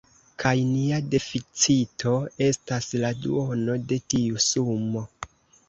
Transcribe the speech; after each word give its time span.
Kaj 0.43 0.53
nia 0.69 0.97
deficito 1.15 2.15
estas 2.47 2.89
la 3.05 3.13
duono 3.27 3.79
de 3.93 4.03
tiu 4.17 4.45
sumo. 4.51 5.09